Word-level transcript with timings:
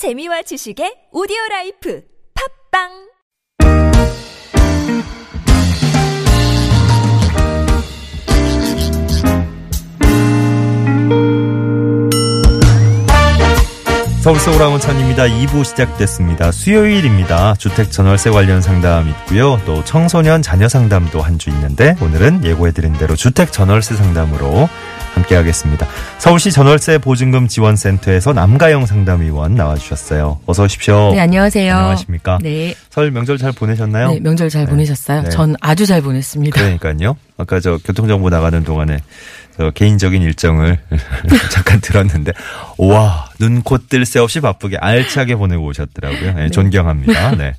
재미와 0.00 0.40
지식의 0.48 1.12
오디오 1.12 1.36
life 1.50 2.00
팟빵 2.72 2.88
서울 14.22 14.38
속으로 14.38 14.64
한번 14.64 14.80
천입니다. 14.80 15.24
2부 15.24 15.64
시작됐습니다. 15.64 16.52
수요일입니다. 16.52 17.54
주택 17.56 17.90
전월세 17.90 18.30
관련 18.30 18.60
상담 18.60 19.08
있고요. 19.08 19.60
또 19.64 19.82
청소년 19.84 20.40
자녀 20.42 20.68
상담도 20.68 21.20
한 21.20 21.38
주 21.38 21.48
있는데 21.50 21.94
오늘은 22.02 22.44
예고해드린 22.44 22.94
대로 22.94 23.16
주택 23.16 23.50
전월세 23.50 23.96
상담으로 23.96 24.68
함께하겠습니다. 25.14 25.86
서울시 26.18 26.50
전월세 26.50 26.98
보증금 26.98 27.48
지원센터에서 27.48 28.32
남가영 28.32 28.86
상담위원 28.86 29.54
나와주셨어요. 29.54 30.40
어서 30.46 30.64
오십시오. 30.64 31.12
네, 31.12 31.20
안녕하세요. 31.20 31.74
안녕하십니까? 31.74 32.38
네. 32.42 32.74
설 32.90 33.10
명절 33.10 33.38
잘 33.38 33.52
보내셨나요? 33.52 34.10
네, 34.12 34.20
명절 34.20 34.50
잘 34.50 34.64
네. 34.64 34.70
보내셨어요? 34.70 35.22
네. 35.22 35.30
전 35.30 35.54
아주 35.60 35.86
잘 35.86 36.02
보냈습니다. 36.02 36.60
그러니까요. 36.60 37.16
아까 37.36 37.60
저 37.60 37.78
교통정보 37.78 38.28
나가는 38.30 38.62
동안에 38.62 38.98
저 39.56 39.70
개인적인 39.70 40.22
일정을 40.22 40.78
잠깐 41.50 41.80
들었는데, 41.80 42.32
와, 42.78 43.29
눈, 43.40 43.62
코, 43.62 43.78
뜰 43.78 44.04
새 44.04 44.20
없이 44.20 44.40
바쁘게 44.40 44.76
알차게 44.76 45.34
보내고 45.34 45.64
오셨더라고요. 45.64 46.34
네, 46.34 46.50
존경합니다. 46.50 47.34
네. 47.40 47.54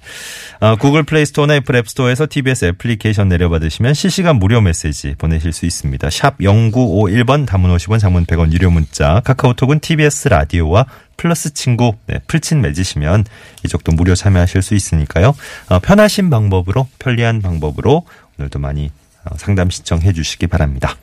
아, 0.59 0.75
구글 0.75 1.01
플레이 1.01 1.25
스토어나 1.25 1.55
애플 1.55 1.75
앱 1.75 1.89
스토어에서 1.89 2.27
TBS 2.29 2.65
애플리케이션 2.65 3.27
내려받으시면 3.27 3.95
실시간 3.95 4.35
무료 4.37 4.61
메시지 4.61 5.15
보내실 5.17 5.51
수 5.53 5.65
있습니다. 5.65 6.09
샵 6.11 6.37
0951번 6.37 7.47
단문 7.47 7.75
50원 7.75 7.99
장문 7.99 8.25
100원 8.25 8.53
유료 8.53 8.69
문자 8.69 9.21
카카오톡은 9.21 9.79
TBS 9.79 10.27
라디오와 10.27 10.85
플러스 11.17 11.51
친구 11.53 11.95
네, 12.05 12.19
풀친 12.27 12.61
맺으시면 12.61 13.25
이쪽도 13.65 13.91
무료 13.93 14.13
참여하실 14.13 14.61
수 14.61 14.75
있으니까요. 14.75 15.33
어, 15.69 15.79
편하신 15.79 16.29
방법으로 16.29 16.87
편리한 16.99 17.41
방법으로 17.41 18.05
오늘도 18.37 18.59
많이 18.59 18.91
어, 19.25 19.35
상담 19.37 19.71
신청해 19.71 20.13
주시기 20.13 20.45
바랍니다. 20.45 20.95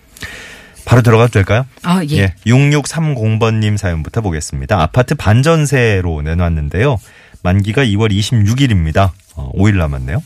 바로 0.88 1.02
들어가도 1.02 1.30
될까요? 1.30 1.66
아, 1.82 2.02
예. 2.10 2.34
6630번님 2.46 3.76
사연부터 3.76 4.22
보겠습니다. 4.22 4.80
아파트 4.80 5.14
반전세로 5.14 6.22
내놨는데요. 6.22 6.98
만기가 7.42 7.84
2월 7.84 8.10
26일입니다. 8.10 9.10
어, 9.36 9.50
5일 9.54 9.76
남았네요. 9.76 10.22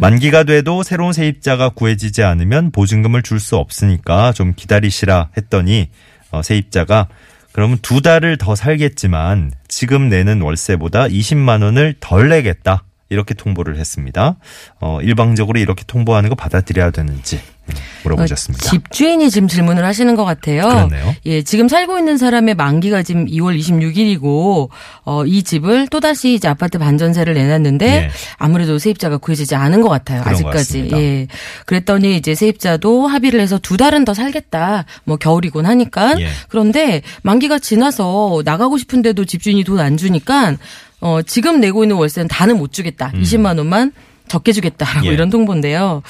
만기가 0.00 0.44
돼도 0.44 0.84
새로운 0.84 1.12
세입자가 1.12 1.70
구해지지 1.70 2.22
않으면 2.22 2.70
보증금을 2.70 3.22
줄 3.22 3.40
수 3.40 3.56
없으니까 3.56 4.32
좀 4.32 4.54
기다리시라 4.54 5.30
했더니 5.36 5.88
어, 6.30 6.40
세입자가 6.42 7.08
그러면 7.50 7.78
두 7.82 8.00
달을 8.00 8.38
더 8.38 8.54
살겠지만 8.54 9.50
지금 9.66 10.08
내는 10.08 10.40
월세보다 10.40 11.08
20만 11.08 11.64
원을 11.64 11.96
덜 11.98 12.28
내겠다. 12.28 12.84
이렇게 13.08 13.34
통보를 13.34 13.76
했습니다. 13.76 14.36
어, 14.80 15.00
일방적으로 15.02 15.58
이렇게 15.58 15.82
통보하는 15.84 16.28
거 16.28 16.36
받아들여야 16.36 16.92
되는지 16.92 17.36
음, 17.36 17.40
물어보셨습니다. 18.04 18.66
어, 18.66 18.70
집주인이 18.70 19.30
지금 19.30 19.48
질문을 19.48 19.84
하시는 19.84 20.14
것 20.16 20.24
같아요. 20.24 20.62
그렇네요. 20.62 21.14
예, 21.26 21.42
지금 21.42 21.68
살고 21.68 21.98
있는 21.98 22.16
사람의 22.18 22.54
만기가 22.54 23.02
지금 23.02 23.26
2월 23.26 23.58
26일이고, 23.58 24.68
어, 25.04 25.24
이 25.26 25.42
집을 25.42 25.88
또 25.88 26.00
다시 26.00 26.34
이제 26.34 26.48
아파트 26.48 26.78
반전세를 26.78 27.34
내놨는데, 27.34 27.86
예. 27.86 28.10
아무래도 28.36 28.78
세입자가 28.78 29.18
구해지지 29.18 29.54
않은 29.54 29.80
것 29.82 29.88
같아요. 29.88 30.22
것 30.22 30.30
아직까지. 30.30 30.56
같습니다. 30.58 30.98
예. 30.98 31.26
그랬더니 31.66 32.16
이제 32.16 32.34
세입자도 32.34 33.06
합의를 33.06 33.40
해서 33.40 33.58
두 33.58 33.76
달은 33.76 34.04
더 34.04 34.14
살겠다. 34.14 34.84
뭐 35.04 35.16
겨울이곤 35.16 35.66
하니까. 35.66 36.20
예. 36.20 36.28
그런데 36.48 37.02
만기가 37.22 37.58
지나서 37.58 38.42
나가고 38.44 38.78
싶은데도 38.78 39.24
집주인이 39.24 39.64
돈 39.64 39.80
안 39.80 39.96
주니까, 39.96 40.56
어, 41.00 41.22
지금 41.22 41.60
내고 41.60 41.84
있는 41.84 41.96
월세는 41.96 42.28
다는 42.28 42.58
못 42.58 42.72
주겠다. 42.72 43.10
20만 43.14 43.56
원만 43.56 43.92
적게 44.28 44.52
주겠다라고 44.52 45.06
음. 45.06 45.10
예. 45.10 45.14
이런 45.14 45.30
통보인데요. 45.30 46.02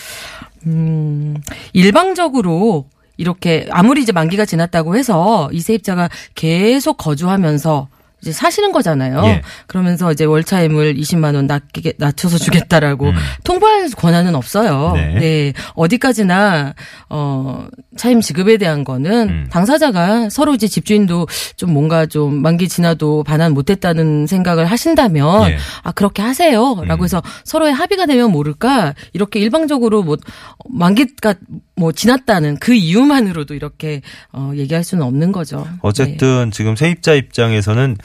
음, 0.66 1.36
일방적으로 1.72 2.87
이렇게 3.16 3.66
아무리 3.71 4.03
이제 4.03 4.12
만기가 4.12 4.44
지났다고 4.44 4.97
해서 4.97 5.50
이 5.53 5.60
세입자가 5.60 6.09
계속 6.34 6.97
거주하면서 6.97 7.88
이제 8.22 8.32
사시는 8.32 8.72
거잖아요. 8.72 9.22
예. 9.25 9.42
그러면서 9.66 10.12
이제 10.12 10.25
월차임을 10.25 10.94
20만 10.94 11.34
원 11.34 11.47
낮게 11.47 11.94
낮춰서 11.97 12.38
주겠다라고 12.38 13.12
통보할 13.44 13.91
권한은 13.91 14.34
없어요. 14.34 14.92
음. 14.94 15.19
네. 15.20 15.53
어디까지나 15.75 16.75
어 17.09 17.66
차임 17.97 18.20
지급에 18.20 18.56
대한 18.59 18.84
거는 18.84 19.28
음. 19.28 19.47
당사자가 19.50 20.28
서로 20.30 20.54
이제 20.54 20.69
집주인도 20.69 21.26
좀 21.56 21.72
뭔가 21.72 22.06
좀 22.06 22.42
만기 22.42 22.69
지나도 22.69 23.25
반환 23.25 23.53
못 23.53 23.70
했다는 23.70 24.26
생각을 24.26 24.66
하신다면 24.66 25.50
예. 25.50 25.59
아 25.82 25.92
그렇게 25.92 26.22
하세요라고 26.22 27.03
음. 27.03 27.04
해서 27.04 27.22
서로의 27.44 27.72
합의가 27.72 28.06
되면 28.06 28.30
모를까 28.30 28.94
이렇게 29.12 29.41
일방적으로 29.41 30.03
뭐 30.03 30.16
만기가 30.69 31.34
뭐 31.80 31.92
지났다는 31.92 32.58
그 32.58 32.74
이유만으로도 32.74 33.54
이렇게 33.54 34.02
어 34.34 34.52
얘기할 34.54 34.84
수는 34.84 35.02
없는 35.02 35.32
거죠. 35.32 35.66
네. 35.66 35.78
어쨌든 35.80 36.50
지금 36.50 36.76
세입자 36.76 37.14
입장에서는 37.14 37.96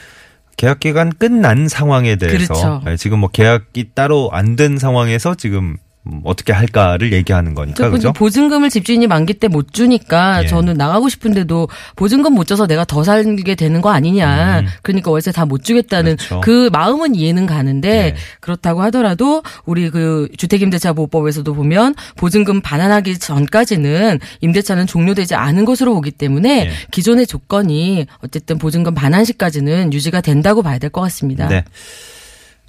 계약 0.56 0.80
기간 0.80 1.10
끝난 1.10 1.68
상황에 1.68 2.16
대해서 2.16 2.54
그렇죠. 2.54 2.82
네, 2.86 2.96
지금 2.96 3.18
뭐 3.18 3.28
계약이 3.28 3.90
따로 3.94 4.30
안 4.32 4.56
된 4.56 4.78
상황에서 4.78 5.34
지금 5.34 5.58
음, 5.58 5.76
어떻게 6.24 6.52
할까를 6.52 7.12
얘기하는 7.12 7.54
거니까 7.54 7.76
저 7.84 7.90
그죠? 7.90 8.12
보증금을 8.12 8.70
집주인이 8.70 9.06
만기 9.06 9.34
때 9.34 9.48
못 9.48 9.72
주니까 9.72 10.42
예. 10.44 10.46
저는 10.48 10.74
나가고 10.74 11.08
싶은데도 11.08 11.68
보증금 11.94 12.34
못 12.34 12.46
줘서 12.46 12.66
내가 12.66 12.84
더 12.84 13.02
살게 13.04 13.54
되는 13.54 13.80
거 13.80 13.90
아니냐. 13.90 14.64
그러니까 14.82 15.10
월세 15.10 15.32
다 15.32 15.44
못 15.46 15.62
주겠다는 15.64 16.12
음. 16.12 16.16
그렇죠. 16.16 16.40
그 16.42 16.68
마음은 16.72 17.14
이해는 17.14 17.46
가는데 17.46 17.88
예. 17.88 18.14
그렇다고 18.40 18.82
하더라도 18.82 19.42
우리 19.64 19.88
그 19.90 20.28
주택임대차 20.36 20.92
보호법에서도 20.94 21.54
보면 21.54 21.94
보증금 22.16 22.60
반환하기 22.60 23.18
전까지는 23.18 24.18
임대차는 24.40 24.86
종료되지 24.86 25.34
않은 25.36 25.64
것으로 25.64 25.94
보기 25.94 26.10
때문에 26.10 26.66
예. 26.66 26.70
기존의 26.90 27.26
조건이 27.26 28.06
어쨌든 28.24 28.58
보증금 28.58 28.94
반환 28.94 29.24
시까지는 29.24 29.92
유지가 29.92 30.20
된다고 30.20 30.62
봐야 30.62 30.78
될 30.78 30.90
것 30.90 31.00
같습니다. 31.02 31.48
네. 31.48 31.64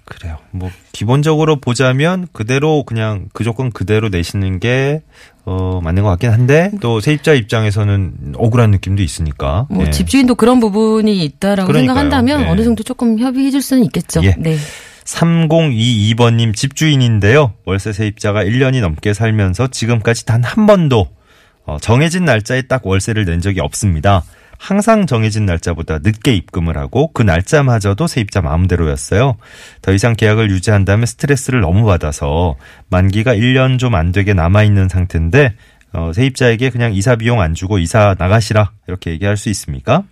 그래요. 0.09 0.37
뭐 0.51 0.71
기본적으로 0.93 1.57
보자면 1.57 2.27
그대로 2.31 2.83
그냥 2.83 3.27
그 3.33 3.43
조건 3.43 3.71
그대로 3.71 4.07
내시는 4.09 4.59
게 4.59 5.01
어, 5.45 5.81
맞는 5.83 6.03
것 6.03 6.09
같긴 6.09 6.31
한데 6.31 6.71
또 6.81 6.99
세입자 7.01 7.33
입장에서는 7.33 8.33
억울한 8.37 8.71
느낌도 8.71 9.03
있으니까. 9.03 9.67
뭐 9.69 9.85
예. 9.85 9.91
집주인도 9.91 10.35
그런 10.35 10.59
부분이 10.59 11.23
있다라고 11.25 11.67
그러니까요. 11.67 11.93
생각한다면 11.95 12.41
예. 12.41 12.45
어느 12.47 12.63
정도 12.63 12.83
조금 12.83 13.19
협의해 13.19 13.51
줄 13.51 13.61
수는 13.61 13.83
있겠죠. 13.85 14.21
예. 14.23 14.35
네. 14.37 14.57
3022번님 15.05 16.55
집주인인데요. 16.55 17.53
월세 17.65 17.93
세입자가 17.93 18.43
1년이 18.43 18.81
넘게 18.81 19.13
살면서 19.13 19.67
지금까지 19.67 20.25
단 20.25 20.43
한 20.43 20.65
번도 20.65 21.07
어, 21.65 21.77
정해진 21.81 22.23
날짜에 22.25 22.61
딱 22.63 22.85
월세를 22.85 23.25
낸 23.25 23.41
적이 23.41 23.59
없습니다. 23.61 24.23
항상 24.57 25.05
정해진 25.05 25.45
날짜보다 25.45 25.99
늦게 25.99 26.33
입금을 26.35 26.77
하고 26.77 27.11
그 27.13 27.21
날짜마저도 27.21 28.07
세입자 28.07 28.41
마음대로였어요. 28.41 29.37
더 29.81 29.93
이상 29.93 30.15
계약을 30.15 30.49
유지한다면 30.49 31.05
스트레스를 31.05 31.61
너무 31.61 31.85
받아서 31.85 32.55
만기가 32.89 33.35
1년 33.35 33.79
좀 33.79 33.95
안 33.95 34.11
되게 34.11 34.33
남아있는 34.33 34.89
상태인데 34.89 35.55
어, 35.93 36.11
세입자에게 36.13 36.69
그냥 36.69 36.93
이사 36.93 37.15
비용 37.15 37.39
안 37.41 37.53
주고 37.53 37.77
이사 37.79 38.15
나가시라 38.19 38.71
이렇게 38.87 39.11
얘기할 39.11 39.37
수 39.37 39.49
있습니까? 39.49 40.03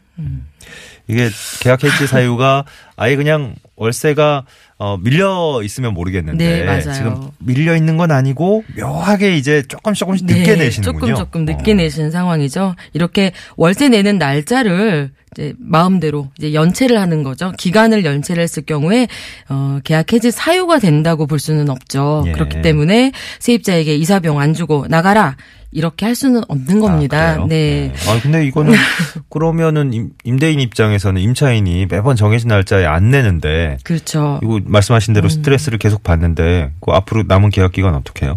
이게 1.07 1.29
계약 1.59 1.83
해지 1.83 2.07
사유가 2.07 2.63
아예 2.95 3.16
그냥 3.16 3.56
월세가 3.75 4.45
어 4.78 4.97
밀려 4.97 5.62
있으면 5.63 5.94
모르겠는데 5.94 6.66
네. 6.66 6.81
지금 6.81 7.30
밀려 7.40 7.78
있는 7.78 7.96
건 7.96 8.12
아니고 8.12 8.66
묘하게 8.78 9.38
이제 9.38 9.62
조금씩 9.62 10.00
조금씩 10.00 10.25
늦게 10.25 10.56
내시는군요. 10.58 11.13
네, 11.13 11.13
조금 11.13 11.46
조금 11.46 11.46
늦게 11.46 11.72
어. 11.72 11.75
내시는 11.75 12.12
상황이죠. 12.12 12.75
이렇게 12.94 13.31
월세 13.56 13.88
내는 13.88 14.18
날짜를 14.18 15.12
이제 15.35 15.53
마음대로 15.59 16.29
이제 16.38 16.53
연체를 16.53 16.97
하는 17.00 17.23
거죠. 17.23 17.51
기간을 17.57 18.06
연체를 18.06 18.41
했을 18.41 18.63
경우에 18.63 19.07
어 19.50 19.80
계약 19.83 20.13
해지 20.13 20.31
사유가 20.31 20.80
된다고 20.80 21.27
볼 21.27 21.39
수는 21.39 21.69
없죠. 21.69 22.24
예. 22.27 22.31
그렇기 22.31 22.62
때문에 22.62 23.12
세입자에게 23.39 23.95
이사 23.98 24.19
비용 24.19 24.39
안 24.39 24.54
주고 24.54 24.86
나가라. 24.88 25.36
이렇게 25.71 26.06
할 26.06 26.15
수는 26.15 26.42
없는 26.48 26.80
겁니다. 26.80 27.31
아, 27.31 27.33
그래요? 27.33 27.48
네. 27.50 27.94
아 28.07 28.18
근데 28.21 28.45
이거는 28.48 28.71
그러면은 29.30 29.92
임- 29.92 30.12
임대인 30.24 30.62
입장에서는 30.62 31.21
임차인이 31.21 31.88
매번 31.88 32.15
정해진 32.15 32.48
날짜에 32.48 32.86
안 32.86 33.10
내는데 33.10 33.77
그렇죠. 33.83 34.39
이거 34.42 34.62
말씀하신 34.63 35.13
대로 35.13 35.27
스트레스를 35.27 35.77
계속 35.77 36.01
받는데 36.01 36.71
그 36.80 36.92
앞으로 36.94 37.24
남은 37.27 37.50
계약 37.50 37.74
기간 37.74 37.94
어떻게 37.94 38.25
해요? 38.25 38.36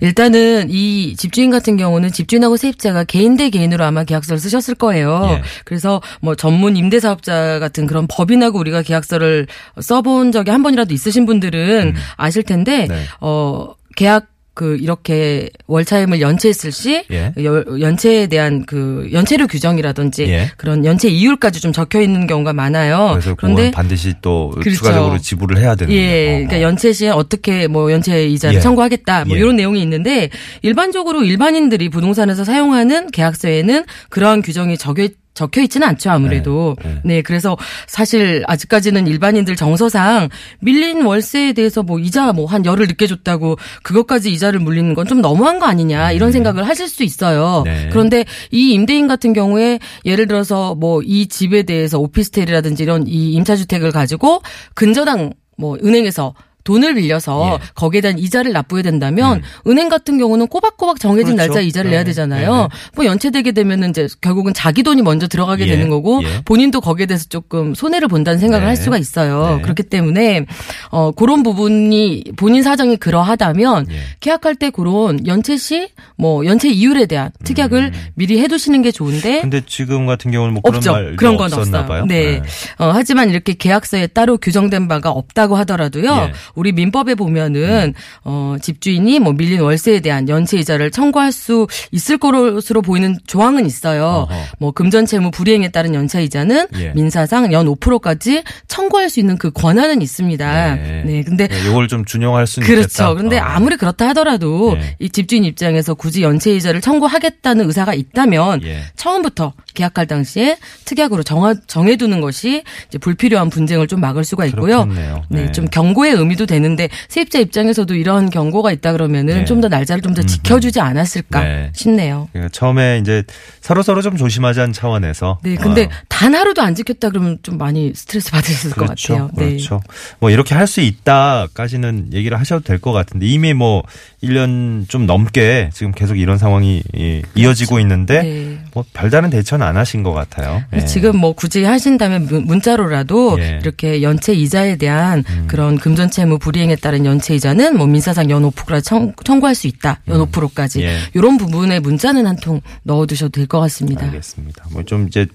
일단은 0.00 0.70
이 0.70 1.14
집주인 1.16 1.50
같은 1.52 1.76
경우는 1.76 2.10
집주인하고 2.10 2.56
세입자가 2.56 3.04
개인 3.04 3.36
대 3.36 3.48
개인으로 3.50 3.84
아마 3.84 4.02
계약서를 4.02 4.40
쓰셨을 4.40 4.74
거예요. 4.74 5.28
예. 5.30 5.42
그래서 5.64 6.02
뭐 6.20 6.31
전문 6.34 6.76
임대사업자 6.76 7.58
같은 7.58 7.86
그런 7.86 8.06
법인하고 8.08 8.58
우리가 8.58 8.82
계약서를 8.82 9.46
써본 9.80 10.32
적이 10.32 10.50
한 10.50 10.62
번이라도 10.62 10.92
있으신 10.94 11.26
분들은 11.26 11.94
아실 12.16 12.42
텐데 12.42 12.86
네. 12.88 13.02
어 13.20 13.74
계약 13.96 14.26
그 14.54 14.76
이렇게 14.76 15.48
월차임을 15.66 16.20
연체했을 16.20 16.72
시 16.72 17.02
예. 17.10 17.32
여- 17.42 17.64
연체에 17.80 18.26
대한 18.26 18.66
그 18.66 19.08
연체료 19.10 19.46
규정이라든지 19.46 20.24
예. 20.28 20.50
그런 20.58 20.84
연체 20.84 21.08
이율까지 21.08 21.62
좀 21.62 21.72
적혀 21.72 22.02
있는 22.02 22.26
경우가 22.26 22.52
많아요. 22.52 23.08
그래서 23.12 23.34
그런데 23.34 23.70
반드시 23.70 24.12
또 24.20 24.50
그렇죠. 24.50 24.72
추가적으로 24.72 25.16
지불을 25.18 25.56
해야 25.56 25.74
되는 25.74 25.90
예, 25.94 25.96
거예요. 25.96 26.30
그러니까 26.48 26.60
연체 26.60 26.92
시에 26.92 27.08
어떻게 27.08 27.66
뭐 27.66 27.90
연체 27.90 28.26
이자를 28.28 28.56
예. 28.56 28.60
청구하겠다 28.60 29.24
뭐 29.24 29.36
예. 29.36 29.40
이런 29.40 29.56
내용이 29.56 29.80
있는데 29.80 30.28
일반적으로 30.60 31.22
일반인들이 31.22 31.88
부동산에서 31.88 32.44
사용하는 32.44 33.10
계약서에는 33.10 33.84
그러한 34.10 34.42
규정이 34.42 34.76
적혀 34.76 35.08
적혀 35.34 35.62
있지는 35.62 35.86
않죠 35.88 36.10
아무래도 36.10 36.76
네, 36.82 36.88
네. 36.90 37.00
네 37.04 37.22
그래서 37.22 37.56
사실 37.86 38.42
아직까지는 38.46 39.06
일반인들 39.06 39.56
정서상 39.56 40.28
밀린 40.60 41.02
월세에 41.02 41.52
대해서 41.52 41.82
뭐 41.82 41.98
이자 41.98 42.32
뭐 42.32 42.46
한 42.46 42.64
열을 42.66 42.86
늦게 42.86 43.06
줬다고 43.06 43.56
그것까지 43.82 44.30
이자를 44.32 44.60
물리는 44.60 44.92
건 44.94 45.06
좀 45.06 45.20
너무한 45.20 45.58
거 45.58 45.66
아니냐 45.66 46.12
이런 46.12 46.32
생각을 46.32 46.66
하실 46.68 46.88
수 46.88 47.02
있어요 47.02 47.64
음. 47.66 47.70
네. 47.70 47.88
그런데 47.90 48.24
이 48.50 48.72
임대인 48.72 49.06
같은 49.08 49.32
경우에 49.32 49.78
예를 50.04 50.26
들어서 50.26 50.74
뭐 50.74 51.00
이 51.04 51.26
집에 51.26 51.62
대해서 51.64 51.98
오피스텔이라든지 51.98 52.82
이런 52.82 53.06
이 53.06 53.32
임차주택을 53.32 53.90
가지고 53.92 54.42
근저당 54.74 55.32
뭐 55.58 55.76
은행에서 55.82 56.34
돈을 56.64 56.94
빌려서 56.94 57.58
예. 57.60 57.66
거기에 57.74 58.00
대한 58.00 58.18
이자를 58.18 58.52
납부해야 58.52 58.82
된다면 58.82 59.42
은행 59.66 59.88
같은 59.88 60.18
경우는 60.18 60.48
꼬박꼬박 60.48 61.00
정해진 61.00 61.36
그렇죠. 61.36 61.52
날짜 61.52 61.60
이자를 61.60 61.90
내야 61.90 62.00
네. 62.00 62.04
되잖아요. 62.06 62.54
네. 62.56 62.68
뭐 62.94 63.04
연체되게 63.04 63.52
되면은 63.52 63.90
이제 63.90 64.08
결국은 64.20 64.54
자기 64.54 64.82
돈이 64.82 65.02
먼저 65.02 65.26
들어가게 65.28 65.64
예. 65.64 65.70
되는 65.70 65.88
거고 65.88 66.22
예. 66.24 66.42
본인도 66.44 66.80
거기에 66.80 67.06
대해서 67.06 67.26
조금 67.28 67.74
손해를 67.74 68.08
본다는 68.08 68.38
생각을 68.38 68.64
네. 68.64 68.68
할 68.68 68.76
수가 68.76 68.96
있어요. 68.98 69.56
네. 69.56 69.62
그렇기 69.62 69.84
때문에 69.84 70.46
어 70.90 71.10
그런 71.12 71.42
부분이 71.42 72.24
본인 72.36 72.62
사정이 72.62 72.96
그러하다면 72.96 73.86
예. 73.90 73.96
계약할 74.20 74.54
때 74.56 74.70
그런 74.70 75.26
연체 75.26 75.56
시 75.56 75.88
뭐 76.16 76.44
연체 76.46 76.68
이율에 76.68 77.06
대한 77.06 77.30
특약을 77.44 77.92
미리 78.14 78.40
해두시는 78.40 78.82
게 78.82 78.92
좋은데 78.92 79.40
근데 79.40 79.60
지금 79.66 80.06
같은 80.06 80.30
경우는 80.30 80.54
뭐 80.54 80.62
그런 80.62 80.76
없죠. 80.76 80.92
말도 80.92 81.16
그런 81.16 81.36
건 81.36 81.46
없었나 81.52 81.80
없어요. 81.80 81.86
봐요. 81.86 82.04
네. 82.06 82.40
어, 82.78 82.90
하지만 82.92 83.30
이렇게 83.30 83.54
계약서에 83.54 84.06
따로 84.08 84.38
규정된 84.38 84.86
바가 84.88 85.10
없다고 85.10 85.56
하더라도요. 85.56 86.30
예. 86.56 86.60
우리 86.62 86.72
민법에 86.72 87.14
보면은 87.14 87.94
어, 88.24 88.56
집주인이 88.60 89.18
뭐 89.20 89.32
밀린 89.32 89.60
월세에 89.60 90.00
대한 90.00 90.28
연체 90.28 90.58
이자를 90.58 90.90
청구할 90.90 91.32
수 91.32 91.66
있을 91.90 92.18
것으로 92.18 92.82
보이는 92.82 93.18
조항은 93.26 93.66
있어요. 93.66 94.26
어허. 94.28 94.34
뭐 94.58 94.70
금전 94.72 95.06
채무 95.06 95.30
불이행에 95.30 95.70
따른 95.70 95.94
연체 95.94 96.22
이자는 96.22 96.66
예. 96.76 96.92
민사상 96.94 97.52
연 97.52 97.66
5%까지 97.66 98.42
청구할 98.68 99.10
수 99.10 99.20
있는 99.20 99.36
그 99.38 99.50
권한은 99.50 100.02
있습니다. 100.02 100.74
네. 100.76 101.02
네. 101.04 101.22
근데 101.22 101.48
네, 101.48 101.66
요걸 101.66 101.88
좀 101.88 102.04
준용할 102.04 102.46
수는 102.46 102.66
그렇죠. 102.66 102.86
있겠다. 102.86 103.14
그런데 103.14 103.38
어. 103.38 103.42
아무리 103.42 103.76
그렇다 103.76 104.08
하더라도 104.08 104.76
예. 104.76 104.96
이 104.98 105.08
집주인 105.08 105.44
입장에서 105.44 105.94
굳이 105.94 106.22
연체 106.22 106.54
이자를 106.54 106.80
청구하겠다는 106.80 107.66
의사가 107.66 107.94
있다면 107.94 108.62
예. 108.64 108.82
처음부터 108.96 109.52
계약할 109.74 110.06
당시에 110.06 110.58
특약으로 110.84 111.22
정하, 111.22 111.54
정해두는 111.66 112.20
것이 112.20 112.62
이제 112.88 112.98
불필요한 112.98 113.50
분쟁을 113.50 113.86
좀 113.86 114.00
막을 114.00 114.24
수가 114.24 114.46
있고요. 114.46 114.84
그렇겠네요. 114.84 115.24
네, 115.28 115.44
네. 115.44 115.52
좀 115.52 115.66
경고의 115.66 116.12
의미도 116.14 116.41
되는데 116.46 116.88
세입자 117.08 117.38
입장에서도 117.40 117.94
이런 117.94 118.30
경고가 118.30 118.72
있다 118.72 118.92
그러면은 118.92 119.34
네. 119.34 119.44
좀더 119.44 119.68
날짜를 119.68 120.00
좀 120.02 120.12
더 120.12 120.22
지켜주지 120.22 120.78
않았을까 120.80 121.42
네. 121.42 121.70
싶네요. 121.74 122.28
그러니까 122.32 122.50
처음에 122.52 122.98
이제 122.98 123.22
서로 123.62 123.82
서로 123.82 124.02
좀 124.02 124.16
조심하자는 124.18 124.74
차원에서 124.74 125.38
네, 125.42 125.54
근데 125.56 125.84
어, 125.84 125.88
단 126.08 126.34
하루도 126.34 126.60
안 126.60 126.74
지켰다 126.74 127.08
그러면 127.08 127.38
좀 127.42 127.56
많이 127.56 127.92
스트레스 127.94 128.30
받으셨을 128.30 128.72
것 128.72 128.84
그렇죠. 128.84 129.12
같아요. 129.14 129.30
네. 129.36 129.46
그렇죠. 129.46 129.80
뭐 130.18 130.30
이렇게 130.30 130.54
할 130.54 130.66
수 130.66 130.80
있다까지는 130.82 132.10
얘기를 132.12 132.38
하셔도 132.38 132.62
될 132.64 132.78
것 132.78 132.92
같은데 132.92 133.26
이미 133.26 133.54
뭐 133.54 133.82
1년 134.22 134.88
좀 134.88 135.04
넘게 135.06 135.70
지금 135.72 135.90
계속 135.92 136.16
이런 136.16 136.38
상황이 136.38 136.82
이- 136.94 137.22
이어지고 137.34 137.80
있는데 137.80 138.22
네. 138.22 138.58
뭐 138.72 138.84
별다른 138.92 139.30
대처는 139.30 139.66
안 139.66 139.76
하신 139.76 140.02
것 140.02 140.12
같아요. 140.12 140.62
예. 140.74 140.84
지금 140.84 141.16
뭐 141.16 141.32
굳이 141.34 141.64
하신다면 141.64 142.26
문- 142.26 142.46
문자로라도 142.46 143.36
예. 143.40 143.50
음. 143.54 143.58
이렇게 143.62 144.02
연체 144.02 144.32
이자에 144.32 144.76
대한 144.76 145.24
그런 145.48 145.76
금전 145.78 146.10
채무 146.10 146.38
불이행에 146.38 146.76
따른 146.76 147.04
연체 147.04 147.34
이자는 147.34 147.76
뭐 147.76 147.86
민사상 147.86 148.30
연 148.30 148.42
5%라 148.50 148.80
청, 148.80 149.12
청구할 149.24 149.54
수 149.54 149.66
있다. 149.66 150.00
연 150.08 150.20
5%까지. 150.30 150.82
예. 150.82 150.98
이런 151.14 151.36
부분에 151.36 151.80
문자는 151.80 152.26
한 152.26 152.36
통 152.42 152.60
넣어두셔도 152.84 153.30
될 153.30 153.46
것 153.46 153.60
같습니다. 153.60 154.06
알겠습니다. 154.06 154.64
뭐 154.70 154.82
좀 154.84 155.06
이제 155.06 155.26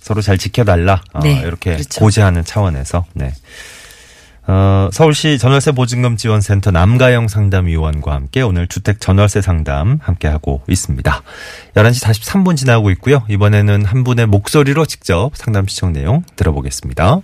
서로 0.00 0.20
잘 0.22 0.38
지켜달라 0.38 1.02
어, 1.12 1.20
네, 1.20 1.40
이렇게 1.40 1.72
그렇죠. 1.74 2.00
고지하는 2.00 2.44
차원에서 2.44 3.04
네. 3.14 3.32
어, 4.46 4.90
서울시 4.92 5.38
전월세 5.38 5.72
보증금 5.72 6.16
지원센터 6.16 6.70
남가영 6.70 7.28
상담위원과 7.28 8.12
함께 8.12 8.42
오늘 8.42 8.66
주택 8.66 9.00
전월세 9.00 9.40
상담 9.40 9.98
함께 10.02 10.28
하고 10.28 10.62
있습니다. 10.68 11.22
11시 11.74 12.04
43분 12.04 12.56
지나고 12.56 12.90
있고요. 12.90 13.22
이번에는 13.28 13.84
한 13.84 14.04
분의 14.04 14.26
목소리로 14.26 14.84
직접 14.84 15.30
상담 15.34 15.66
시청 15.66 15.92
내용 15.92 16.22
들어보겠습니다. 16.36 17.20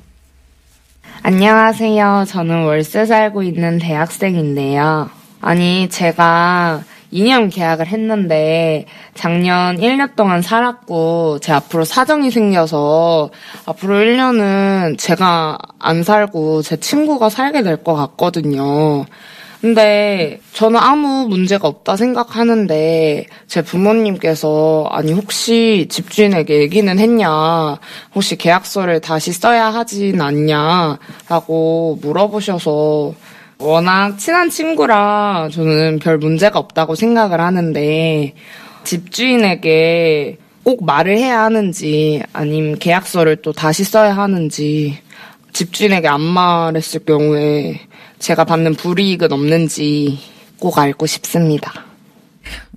안녕하세요. 1.22 2.24
저는 2.26 2.64
월세 2.64 3.04
살고 3.04 3.42
있는 3.42 3.78
대학생인데요. 3.78 5.10
아니, 5.42 5.88
제가 5.90 6.82
2년 7.12 7.52
계약을 7.52 7.86
했는데 7.88 8.86
작년 9.14 9.76
1년 9.78 10.14
동안 10.16 10.42
살았고 10.42 11.40
제 11.40 11.52
앞으로 11.52 11.84
사정이 11.84 12.30
생겨서 12.30 13.30
앞으로 13.66 13.96
1년은 13.96 14.98
제가 14.98 15.58
안 15.78 16.02
살고 16.02 16.62
제 16.62 16.76
친구가 16.76 17.28
살게 17.30 17.62
될 17.62 17.80
것 17.82 17.94
같거든요. 17.94 19.06
근데 19.60 20.40
저는 20.54 20.80
아무 20.80 21.26
문제가 21.28 21.68
없다 21.68 21.96
생각하는데 21.96 23.26
제 23.46 23.60
부모님께서 23.62 24.88
아니 24.90 25.12
혹시 25.12 25.86
집주인에게 25.90 26.60
얘기는 26.60 26.98
했냐 26.98 27.78
혹시 28.14 28.36
계약서를 28.36 29.00
다시 29.00 29.32
써야 29.34 29.66
하진 29.66 30.20
않냐라고 30.22 31.98
물어보셔서 32.00 33.12
워낙 33.60 34.18
친한 34.18 34.48
친구라 34.48 35.50
저는 35.52 35.98
별 35.98 36.16
문제가 36.16 36.58
없다고 36.58 36.94
생각을 36.94 37.40
하는데 37.40 38.34
집주인에게 38.84 40.38
꼭 40.62 40.84
말을 40.84 41.18
해야 41.18 41.42
하는지 41.42 42.22
아니면 42.32 42.78
계약서를 42.78 43.36
또 43.42 43.52
다시 43.52 43.84
써야 43.84 44.16
하는지 44.16 44.98
집주인에게 45.52 46.08
안 46.08 46.22
말했을 46.22 47.04
경우에 47.04 47.80
제가 48.18 48.44
받는 48.44 48.74
불이익은 48.74 49.32
없는지 49.32 50.18
꼭 50.58 50.78
알고 50.78 51.06
싶습니다. 51.06 51.72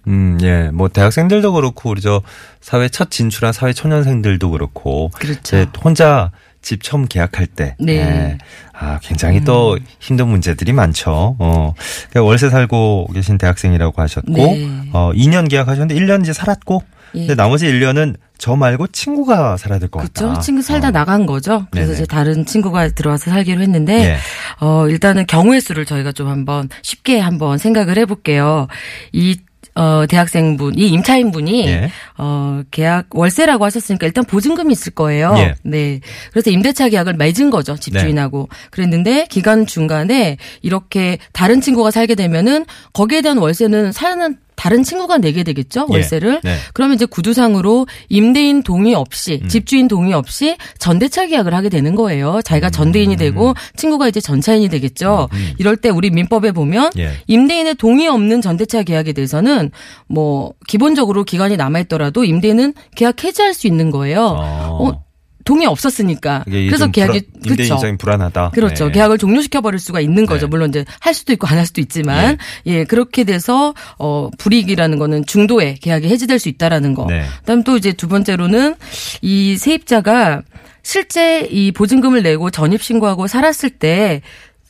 음, 0.07 0.37
예. 0.41 0.69
뭐 0.73 0.89
대학생들도 0.89 1.53
그렇고 1.53 1.91
우리 1.91 2.01
저 2.01 2.21
사회 2.59 2.89
첫 2.89 3.09
진출한 3.09 3.53
사회 3.53 3.71
초년생들도 3.71 4.51
그렇고 4.51 5.11
그렇죠. 5.15 5.65
혼자 5.83 6.31
집 6.63 6.81
처음 6.81 7.05
계약할 7.05 7.45
때 7.45 7.75
네. 7.79 7.97
예. 7.97 8.37
아, 8.73 8.97
굉장히 9.03 9.43
또 9.43 9.77
힘든 9.99 10.27
문제들이 10.29 10.73
많죠. 10.73 11.35
어. 11.37 11.73
그러니까 12.09 12.23
월세 12.23 12.49
살고 12.49 13.09
계신 13.13 13.37
대학생이라고 13.37 14.01
하셨고 14.01 14.31
네. 14.31 14.89
어, 14.93 15.11
2년 15.13 15.49
계약하셨는데 15.49 15.93
1년 15.93 16.21
이제 16.23 16.33
살았고 16.33 16.81
예. 17.15 17.19
근데 17.19 17.35
나머지 17.35 17.67
1년은 17.67 18.15
저 18.39 18.55
말고 18.55 18.87
친구가 18.87 19.57
살아야 19.57 19.77
될 19.79 19.87
것 19.89 19.99
같다. 19.99 20.11
그렇죠. 20.25 20.41
친구 20.41 20.61
살다 20.63 20.87
어. 20.87 20.91
나간 20.91 21.25
거죠. 21.25 21.67
그래서 21.71 21.91
네네. 21.91 22.01
이제 22.01 22.05
다른 22.07 22.45
친구가 22.45 22.89
들어와서 22.89 23.29
살기로 23.29 23.61
했는데 23.61 23.93
예. 24.03 24.17
어 24.59 24.87
일단은 24.89 25.27
경우의 25.27 25.61
수를 25.61 25.85
저희가 25.85 26.11
좀 26.11 26.27
한번 26.27 26.69
쉽게 26.81 27.19
한번 27.19 27.57
생각을 27.59 27.97
해 27.97 28.05
볼게요. 28.05 28.67
이 29.11 29.37
어, 29.75 30.05
대학생분, 30.07 30.77
이 30.77 30.87
임차인분이, 30.89 31.67
예. 31.67 31.89
어, 32.17 32.61
계약, 32.69 33.07
월세라고 33.11 33.65
하셨으니까 33.65 34.05
일단 34.05 34.23
보증금이 34.23 34.71
있을 34.71 34.93
거예요. 34.93 35.33
예. 35.37 35.55
네. 35.63 35.99
그래서 36.31 36.51
임대차 36.51 36.89
계약을 36.89 37.15
맺은 37.15 37.49
거죠, 37.49 37.75
집주인하고. 37.75 38.49
네. 38.51 38.57
그랬는데, 38.69 39.27
기간 39.29 39.65
중간에 39.65 40.37
이렇게 40.61 41.17
다른 41.31 41.59
친구가 41.59 41.91
살게 41.91 42.15
되면은, 42.15 42.65
거기에 42.93 43.21
대한 43.21 43.37
월세는 43.39 43.91
사는 43.91 44.37
다른 44.55 44.83
친구가 44.83 45.17
내게 45.17 45.43
되겠죠, 45.43 45.87
예. 45.89 45.93
월세를. 45.93 46.41
네. 46.43 46.57
그러면 46.73 46.95
이제 46.95 47.05
구두상으로 47.05 47.87
임대인 48.09 48.63
동의 48.63 48.93
없이 48.93 49.39
음. 49.43 49.47
집주인 49.47 49.87
동의 49.87 50.13
없이 50.13 50.57
전대차 50.79 51.27
계약을 51.27 51.53
하게 51.53 51.69
되는 51.69 51.95
거예요. 51.95 52.41
자기가 52.43 52.69
전대인이 52.69 53.17
되고 53.17 53.53
친구가 53.75 54.07
이제 54.07 54.19
전차인이 54.19 54.69
되겠죠. 54.69 55.29
이럴 55.57 55.77
때 55.77 55.89
우리 55.89 56.09
민법에 56.09 56.51
보면 56.51 56.91
음, 56.95 56.99
예. 56.99 57.11
임대인의 57.27 57.75
동의 57.75 58.07
없는 58.07 58.41
전대차 58.41 58.83
계약에 58.83 59.13
대해서는 59.13 59.71
뭐 60.07 60.53
기본적으로 60.67 61.23
기간이 61.23 61.57
남아 61.57 61.79
있더라도 61.81 62.23
임대인은 62.23 62.73
계약 62.95 63.23
해지할 63.23 63.53
수 63.53 63.67
있는 63.67 63.91
거예요. 63.91 64.25
어. 64.25 64.77
어, 64.81 65.03
동의 65.43 65.67
없었으니까. 65.67 66.43
그래서 66.45 66.85
좀 66.85 66.91
계약이 66.91 67.21
불안- 67.41 67.55
그렇죠. 67.55 67.73
입장이 67.75 67.97
불안하다. 67.97 68.51
그렇죠. 68.51 68.85
네. 68.85 68.91
계약을 68.93 69.17
종료시켜 69.17 69.61
버릴 69.61 69.79
수가 69.79 69.99
있는 69.99 70.25
거죠. 70.25 70.45
네. 70.45 70.49
물론 70.49 70.69
이제 70.69 70.85
할 70.99 71.13
수도 71.13 71.33
있고 71.33 71.47
안 71.47 71.57
할 71.57 71.65
수도 71.65 71.81
있지만 71.81 72.37
예, 72.65 72.83
그렇게 72.85 73.23
돼서 73.23 73.73
어 73.99 74.29
불이익이라는 74.37 74.97
거는 74.99 75.25
중도에 75.25 75.75
계약이 75.81 76.07
해지될 76.07 76.39
수 76.39 76.49
있다라는 76.49 76.93
거. 76.93 77.05
네. 77.07 77.25
그다음 77.39 77.63
또 77.63 77.77
이제 77.77 77.91
두 77.93 78.07
번째로는 78.07 78.75
이 79.21 79.57
세입자가 79.57 80.41
실제 80.81 81.41
이 81.49 81.71
보증금을 81.71 82.23
내고 82.23 82.49
전입 82.49 82.83
신고하고 82.83 83.27
살았을 83.27 83.69
때 83.71 84.21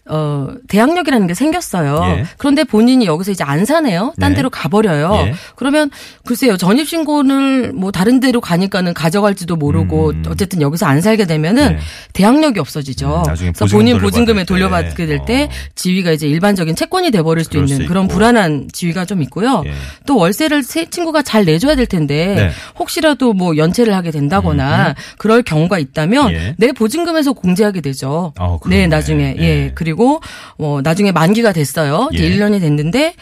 어, 0.10 0.50
대항력이라는 0.68 1.28
게 1.28 1.34
생겼어요. 1.34 2.00
예. 2.08 2.26
그런데 2.38 2.66
본인이 2.66 3.06
여기서 3.06 3.32
이제 3.32 3.44
안 3.44 3.64
사네요. 3.64 4.14
딴 4.20 4.32
네. 4.32 4.38
데로 4.38 4.50
가버려요. 4.50 5.28
예. 5.28 5.34
그러면 5.56 5.90
글쎄요. 6.26 6.58
전입신고를 6.58 7.72
뭐 7.74 7.92
다른 7.92 8.20
데로 8.20 8.42
가니까는 8.42 8.94
가져갈지도 8.94 9.56
모르고 9.56 10.10
음. 10.10 10.24
어쨌든 10.28 10.62
여기서 10.62 10.86
안 10.86 11.00
살게 11.02 11.26
되면은 11.26 11.74
네. 11.74 11.80
대항력이 12.14 12.60
없어지죠. 12.60 13.24
음, 13.26 13.30
나중에 13.30 13.52
그래서 13.54 13.76
본인 13.78 13.94
보증금 13.96 14.10
보증금에 14.10 14.44
돌려받게 14.46 14.96
때. 14.96 15.06
될때 15.06 15.44
어. 15.44 15.50
지위가 15.76 16.12
이제 16.12 16.28
일반적인 16.28 16.76
채권이 16.76 17.12
돼버릴 17.12 17.44
수도 17.46 17.54
그럴 17.60 17.68
수 17.68 17.74
있는 17.76 17.88
그런. 17.88 18.08
불안한 18.08 18.68
지위가 18.74 19.06
좀 19.06 19.22
있고요. 19.24 19.64
예. 19.66 19.74
또 20.06 20.18
월세를 20.18 20.64
새 20.64 20.86
친구가 20.90 21.22
잘 21.22 21.46
내줘야 21.46 21.76
될 21.76 21.86
텐데 21.86 22.36
네. 22.36 22.50
혹시라도 22.78 23.34
뭐 23.34 23.56
연체를 23.56 23.96
하게 23.96 24.12
된다거나 24.12 24.96
그럴 25.18 25.42
경우가 25.44 25.80
있다면 25.80 26.32
예. 26.34 26.56
내 26.58 26.72
보증금에서 26.74 27.32
공제하게 27.34 27.80
되죠. 27.82 28.34
아, 28.38 28.58
그러네. 28.62 28.82
네, 28.82 28.88
나중에 28.88 29.36
예. 29.40 29.44
예. 29.44 29.72
그리고 29.94 30.22
어 30.58 30.82
나중에 30.84 31.12
만기가 31.12 31.54
됐어요. 31.54 32.10
이제 32.14 32.24
예. 32.24 32.30
1년이 32.36 32.60
됐는데 32.60 33.14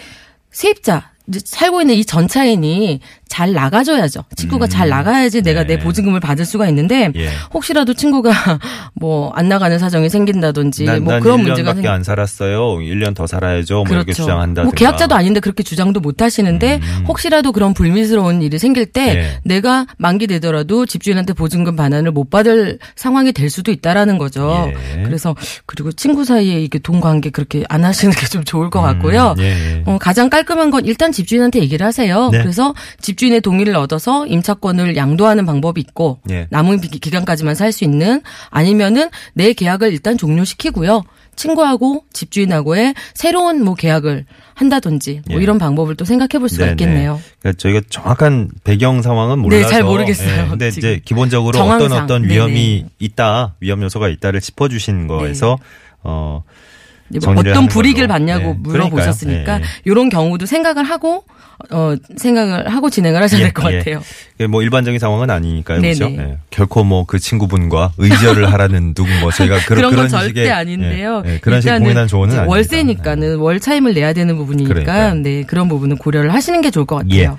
세입자 0.52 1.12
살고 1.46 1.82
있는 1.82 1.96
이 1.96 2.06
전차인이 2.06 3.02
잘 3.32 3.54
나가줘야죠. 3.54 4.26
친구가 4.36 4.68
잘 4.68 4.90
나가야지 4.90 5.42
내가 5.42 5.64
네. 5.64 5.78
내 5.78 5.84
보증금을 5.84 6.20
받을 6.20 6.44
수가 6.44 6.68
있는데 6.68 7.10
예. 7.16 7.30
혹시라도 7.54 7.94
친구가 7.94 8.32
뭐 8.96 9.32
안 9.36 9.48
나가는 9.48 9.80
사정이 9.80 10.10
생긴다든지 10.10 10.84
난, 10.84 11.04
뭐 11.04 11.14
난 11.14 11.22
그런 11.22 11.40
1년밖에 11.40 11.44
문제가 11.48 11.74
생안 11.76 12.04
살았어요. 12.04 12.60
1년 12.80 13.16
더 13.16 13.26
살아야죠. 13.28 13.86
뭐 13.88 13.96
이렇게 13.96 14.12
주장한다. 14.12 14.64
뭐 14.64 14.72
계약자도 14.74 15.16
아닌데 15.16 15.40
그렇게 15.40 15.64
주장도 15.64 16.02
못 16.02 16.22
하시는데 16.22 16.82
혹시라도 17.08 17.54
그런 17.54 17.74
불미스러운 17.74 18.42
일이 18.42 18.60
생길 18.60 18.86
때 18.88 19.12
음. 19.12 19.16
예. 19.16 19.40
내가 19.46 19.86
만기 19.98 20.28
되더라도 20.28 20.86
집주인한테 20.86 21.34
보증금 21.34 21.76
반환을 21.78 22.12
못 22.12 22.30
받을 22.30 22.80
상황이 22.98 23.32
될 23.32 23.50
수도 23.50 23.72
있다라는 23.72 24.18
거죠. 24.18 24.70
예. 24.98 25.04
그래서 25.04 25.36
그리고 25.66 25.92
친구 25.94 26.26
사이에 26.26 26.60
이게 26.62 26.80
돈 26.80 27.00
관계 27.00 27.30
그렇게 27.30 27.64
안 27.70 27.86
하시는 27.86 28.14
게 28.14 28.32
좀 28.32 28.44
좋을 28.46 28.70
것 28.70 28.82
같고요. 28.82 29.36
예, 29.40 29.44
예. 29.44 29.84
어, 29.86 29.98
가장 30.00 30.30
깔끔한 30.30 30.72
건 30.72 30.86
일단 30.86 31.12
집주인한테 31.12 31.60
얘기를 31.60 31.86
하세요. 31.86 32.30
네. 32.32 32.40
그래서 32.42 32.74
집 33.02 33.18
주인의 33.22 33.42
동의를 33.42 33.76
얻어서 33.76 34.26
임차권을 34.26 34.96
양도하는 34.96 35.46
방법이 35.46 35.80
있고 35.82 36.18
예. 36.32 36.48
남은 36.50 36.82
기- 36.82 36.98
기간까지만 37.00 37.54
살 37.54 37.72
수 37.72 37.84
있는 37.84 38.22
아니면은 38.50 39.10
내 39.36 39.54
계약을 39.54 39.92
일단 39.94 40.18
종료시키고요. 40.18 41.04
친구하고 41.36 42.04
집주인하고의 42.12 42.96
새로운 43.14 43.64
뭐 43.64 43.76
계약을 43.76 44.26
한다든지 44.56 45.22
뭐 45.30 45.38
예. 45.40 45.44
이런 45.44 45.60
방법을 45.60 45.96
또 45.98 46.04
생각해 46.04 46.40
볼 46.40 46.50
수가 46.50 46.64
네네. 46.66 46.72
있겠네요. 46.74 47.22
그러니까 47.40 47.60
저희가 47.62 47.82
정확한 47.92 48.50
배경 48.64 49.04
상황은 49.04 49.38
몰라서 49.38 49.64
네, 49.66 49.70
잘 49.70 49.84
모르겠어요, 49.84 50.44
예, 50.46 50.50
근데. 50.50 50.68
이제 50.70 51.00
기본적으로 51.06 51.54
정황상. 51.54 51.86
어떤 51.92 52.04
어떤 52.04 52.22
네네. 52.24 52.34
위험이 52.34 52.86
있다, 52.98 53.54
위험 53.60 53.84
요소가 53.84 54.10
있다를 54.10 54.42
짚어 54.42 54.68
주신 54.68 55.06
거에서 55.08 55.58
어 56.04 56.42
이제 56.42 56.42
뭐 56.42 56.42
정리를 56.42 56.71
어떤 57.18 57.48
하는 57.48 57.68
불이익을. 57.68 58.08
받냐고 58.08 58.50
예, 58.50 58.54
물어보셨으니까 58.60 59.44
그러니까요. 59.44 59.66
이런 59.86 60.10
경우도 60.10 60.46
생각을 60.46 60.84
하고 60.84 61.24
어 61.70 61.94
생각을 62.18 62.70
하고 62.74 62.90
진행을 62.90 63.22
하셔야 63.22 63.42
될것 63.42 63.72
예, 63.72 63.76
예. 63.76 63.78
같아요. 63.80 64.02
이게 64.36 64.48
뭐 64.48 64.64
일반적인 64.64 65.00
상황은 65.00 65.30
아니니까요, 65.30 65.82
그렇죠? 65.82 66.10
네네. 66.10 66.24
예. 66.24 66.38
결코 66.50 66.84
뭐 66.84 67.06
그 67.06 67.20
친구분과 67.20 67.92
의절을 67.98 68.52
하라는 68.54 68.94
누구 68.94 69.10
뭐 69.20 69.32
저희가 69.32 69.60
그런 69.68 69.82
그런 69.92 69.96
건 69.96 70.08
절대 70.08 70.28
식의 70.28 70.52
아닌데요. 70.52 71.24
예, 71.26 71.34
예, 71.34 71.40
그런 71.40 71.62
식의 71.62 71.80
공연한 71.80 72.08
조언은 72.08 72.34
아닙니다. 72.34 72.50
월세니까는 72.50 73.38
월 73.38 73.60
차임을 73.60 73.94
내야 73.94 74.14
되는 74.14 74.36
부분이니까 74.38 74.74
그러니까요. 74.74 75.14
네 75.16 75.44
그런 75.44 75.68
부분은 75.70 75.98
고려를 75.98 76.34
하시는 76.34 76.62
게 76.62 76.72
좋을 76.72 76.86
것 76.86 77.04
예. 77.10 77.26
같아요. 77.26 77.38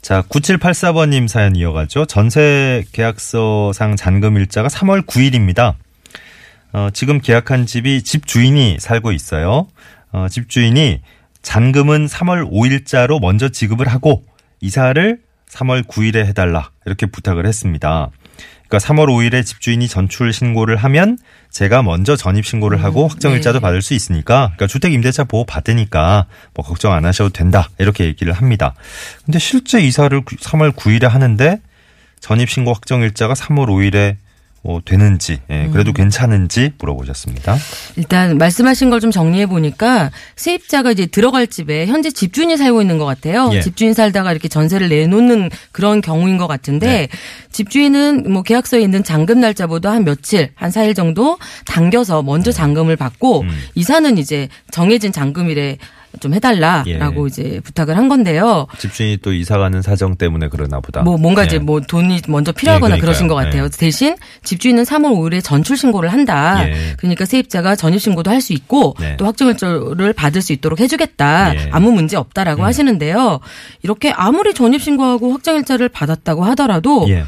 자, 0.00 0.20
9784번님 0.22 1.28
사연 1.28 1.54
이어가죠. 1.54 2.06
전세 2.06 2.82
계약서상 2.92 3.94
잔금 3.94 4.36
일자가 4.36 4.66
3월 4.68 5.06
9일입니다. 5.06 5.74
어, 6.72 6.88
지금 6.92 7.20
계약한 7.20 7.66
집이 7.66 8.02
집 8.02 8.26
주인이 8.26 8.78
살고 8.80 9.12
있어요. 9.12 9.68
어, 10.12 10.26
집 10.30 10.48
주인이 10.48 11.00
잔금은 11.42 12.06
3월 12.06 12.50
5일자로 12.50 13.20
먼저 13.20 13.48
지급을 13.48 13.88
하고 13.88 14.24
이사를 14.60 15.18
3월 15.50 15.82
9일에 15.86 16.24
해달라 16.24 16.70
이렇게 16.86 17.06
부탁을 17.06 17.46
했습니다. 17.46 18.10
그러니까 18.68 18.88
3월 18.88 19.06
5일에 19.08 19.44
집주인이 19.44 19.86
전출 19.86 20.32
신고를 20.32 20.76
하면 20.76 21.18
제가 21.50 21.82
먼저 21.82 22.16
전입 22.16 22.46
신고를 22.46 22.82
하고 22.82 23.06
확정일자도 23.06 23.58
네. 23.58 23.60
받을 23.62 23.82
수 23.82 23.92
있으니까 23.92 24.52
그러니까 24.54 24.66
주택 24.66 24.94
임대차 24.94 25.24
보호 25.24 25.44
받으니까 25.44 26.24
뭐 26.54 26.64
걱정 26.64 26.94
안 26.94 27.04
하셔도 27.04 27.28
된다 27.28 27.68
이렇게 27.78 28.06
얘기를 28.06 28.32
합니다. 28.32 28.74
근데 29.26 29.38
실제 29.38 29.78
이사를 29.78 30.18
3월 30.22 30.72
9일에 30.72 31.06
하는데 31.06 31.60
전입 32.20 32.48
신고 32.48 32.72
확정일자가 32.72 33.34
3월 33.34 33.66
5일에 33.66 34.16
뭐 34.64 34.80
되는지 34.84 35.40
예, 35.50 35.68
그래도 35.72 35.90
음. 35.90 35.94
괜찮은지 35.94 36.70
물어보셨습니다. 36.78 37.56
일단 37.96 38.38
말씀하신 38.38 38.88
걸 38.90 39.02
좀 39.02 39.10
정리해 39.10 39.46
보니까 39.46 40.12
세입자가 40.36 40.92
이제 40.92 41.06
들어갈 41.06 41.48
집에 41.48 41.86
현재 41.86 42.08
집주인이 42.12 42.56
살고 42.56 42.80
있는 42.82 42.98
것 42.98 43.04
같아요. 43.04 43.50
예. 43.52 43.60
집주인 43.60 43.94
살다가 43.94 44.30
이렇게 44.30 44.46
전세를 44.46 44.88
내놓는 44.90 45.50
그런 45.72 46.00
경우인 46.00 46.36
것 46.36 46.46
같은데 46.46 46.86
네. 46.86 47.08
집주인은 47.50 48.32
뭐 48.32 48.44
계약서에 48.44 48.80
있는 48.80 49.02
잔금 49.02 49.40
날짜보다 49.40 49.90
한 49.90 50.04
며칠, 50.04 50.50
한 50.54 50.70
4일 50.70 50.94
정도 50.94 51.36
당겨서 51.66 52.22
먼저 52.22 52.52
잔금을 52.52 52.94
받고 52.94 53.40
음. 53.40 53.48
이사는 53.74 54.16
이제 54.18 54.48
정해진 54.70 55.10
잔금일에 55.10 55.78
좀 56.20 56.34
해달라라고 56.34 57.24
예. 57.24 57.26
이제 57.28 57.60
부탁을 57.64 57.96
한 57.96 58.08
건데요. 58.08 58.66
집주인이 58.78 59.18
또 59.22 59.32
이사 59.32 59.58
가는 59.58 59.80
사정 59.82 60.16
때문에 60.16 60.48
그러나 60.50 60.80
보다. 60.80 61.02
뭐 61.02 61.16
뭔가 61.16 61.44
이제 61.44 61.56
예. 61.56 61.58
뭐 61.58 61.80
돈이 61.80 62.20
먼저 62.28 62.52
필요하거나 62.52 62.96
예, 62.96 63.00
그러신 63.00 63.28
것 63.28 63.34
그러니까요. 63.34 63.62
같아요. 63.64 63.78
대신 63.78 64.16
집주인은 64.44 64.84
3월 64.84 65.12
5일에 65.16 65.42
전출 65.42 65.76
신고를 65.76 66.12
한다. 66.12 66.68
예. 66.68 66.94
그러니까 66.98 67.24
세입자가 67.24 67.76
전입 67.76 68.00
신고도 68.00 68.30
할 68.30 68.42
수 68.42 68.52
있고 68.52 68.96
네. 68.98 69.16
또 69.18 69.24
확정일자를 69.26 70.12
받을 70.14 70.42
수 70.42 70.52
있도록 70.52 70.80
해주겠다. 70.80 71.54
예. 71.54 71.68
아무 71.70 71.92
문제 71.92 72.16
없다라고 72.16 72.64
하시는데요. 72.64 73.38
이렇게 73.82 74.10
아무리 74.10 74.52
전입 74.52 74.82
신고하고 74.82 75.32
확정일자를 75.32 75.88
받았다고 75.88 76.44
하더라도 76.46 77.06
예. 77.08 77.22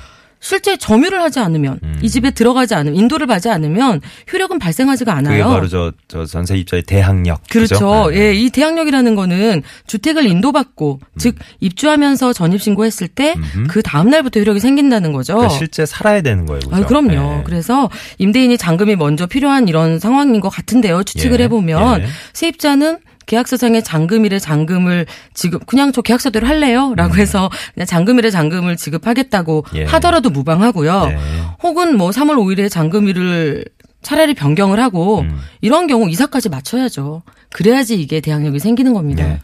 실제 0.45 0.77
점유를 0.77 1.23
하지 1.23 1.41
않으면 1.41 1.81
음. 1.83 1.99
이 2.03 2.11
집에 2.11 2.31
들어가지 2.31 2.75
않으면 2.75 2.97
인도를 2.97 3.27
받지 3.27 3.49
않으면 3.49 4.03
효력은 4.31 4.59
발생하지가 4.59 5.15
그게 5.15 5.27
않아요. 5.29 5.49
바로 5.49 5.67
저, 5.69 5.91
저 6.07 6.27
전세 6.27 6.55
입자의 6.59 6.83
대항력. 6.83 7.41
그렇죠. 7.49 7.75
그죠? 7.77 8.11
네. 8.11 8.19
예, 8.19 8.35
이 8.35 8.51
대항력이라는 8.51 9.15
거는 9.15 9.63
주택을 9.87 10.27
인도받고 10.27 11.01
즉 11.17 11.37
입주하면서 11.61 12.35
전입 12.35 12.61
신고했을 12.61 13.09
때. 13.09 13.35
그 13.69 13.81
다음 13.83 14.11
날부터 14.11 14.41
효력이 14.41 14.61
생긴다는 14.61 15.13
거죠. 15.13 15.37
그러니까 15.37 15.57
실제 15.57 15.87
살아야 15.87 16.21
되는 16.21 16.45
거예요. 16.45 16.61
그죠? 16.61 16.77
아, 16.77 16.85
그럼요. 16.85 17.09
네. 17.09 17.43
그래서 17.47 17.89
임대인이 18.19 18.59
잔금이 18.59 18.97
먼저 18.97 19.25
필요한 19.27 19.67
이런 19.67 19.99
상황인 19.99 20.41
것 20.41 20.51
같은데요. 20.51 21.05
추측을 21.05 21.41
예, 21.41 21.45
해보면 21.45 22.03
예. 22.03 22.07
세입자는 22.35 22.99
계약서상의 23.27 23.83
잔금일에 23.83 24.39
잔금을 24.39 25.07
지급 25.33 25.67
그냥 25.67 25.93
저 25.93 26.03
계약서대로 26.03 26.47
할래요라고 26.47 27.17
해서 27.17 27.51
그냥 27.75 27.87
잔금일에 27.87 28.31
잔금을 28.31 28.77
지급하겠다고 28.77 29.65
음. 29.73 29.77
예. 29.77 29.85
하더라도 29.85 30.31
무방하고요. 30.31 31.07
네. 31.07 31.19
혹은 31.63 31.97
뭐 31.97 32.11
3월 32.11 32.37
5일에 32.37 32.71
잔금일을 32.71 33.65
차라리 34.03 34.35
변경을 34.35 34.79
하고 34.81 35.21
음. 35.21 35.41
이런 35.61 35.87
경우 35.87 36.09
이사까지 36.09 36.51
맞춰야죠. 36.51 37.23
그래야지 37.51 38.01
이게 38.01 38.21
대항력이 38.21 38.59
생기는 38.59 38.93
겁니다. 38.93 39.27
네. 39.27 39.41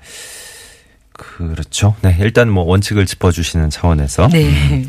그렇죠. 1.12 1.96
네. 2.02 2.16
일단 2.20 2.50
뭐 2.50 2.64
원칙을 2.64 3.06
짚어주시는 3.06 3.70
차원에서. 3.70 4.28
네. 4.28 4.86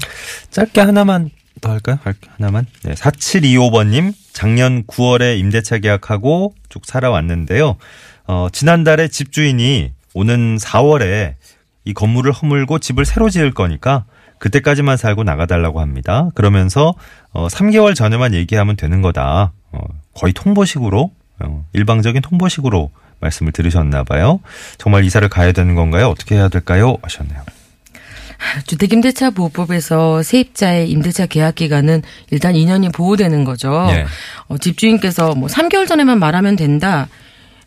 짧게 0.51 0.81
하나만 0.81 1.29
더 1.62 1.72
할까요? 1.72 2.00
할- 2.03 2.15
하나만. 2.38 2.65
네. 2.84 2.94
4725번님, 2.94 4.13
작년 4.34 4.84
9월에 4.84 5.38
임대차 5.39 5.77
계약하고 5.80 6.56
쭉 6.70 6.86
살아왔는데요. 6.86 7.77
어, 8.27 8.48
지난달에 8.51 9.08
집주인이 9.08 9.91
오는 10.13 10.58
4월에 10.58 11.36
이 11.86 11.94
건물을 11.94 12.32
허물고 12.32 12.80
집을 12.80 13.06
새로 13.06 13.30
지을 13.30 13.53
거니까 13.53 14.06
그때까지만 14.39 14.98
살고 14.98 15.24
나가달라고 15.24 15.80
합니다. 15.82 16.30
그러면서 16.36 16.94
어, 17.32 17.48
3개월 17.48 17.96
전에만 17.96 18.34
얘기하면 18.34 18.75
되는 18.75 19.01
거다. 19.01 19.51
어, 19.72 19.80
거의 20.15 20.34
통보식으로 20.34 21.12
어, 21.39 21.65
일방적인 21.74 22.22
통보식으로 22.22 22.91
말씀을 23.20 23.51
들으셨나 23.51 24.03
봐요. 24.03 24.39
정말 24.80 25.03
이사를 25.03 25.27
가야 25.30 25.51
되는 25.51 25.75
건가요? 25.75 26.08
어떻게 26.08 26.36
해야 26.36 26.50
될까요? 26.50 26.98
하셨네요. 27.03 27.41
주택임대차 28.65 29.31
보호법에서 29.31 30.24
세입자의 30.24 30.89
임대차 30.89 31.27
계약 31.27 31.55
기간은 31.55 32.01
일단 32.31 32.53
2년이 32.53 32.93
보호되는 32.93 33.43
거죠. 33.43 33.88
예. 33.91 34.05
어, 34.48 34.57
집주인께서 34.57 35.36
뭐 35.36 35.48
3개월 35.48 35.88
전에만 35.88 36.19
말하면 36.19 36.55
된다. 36.55 37.07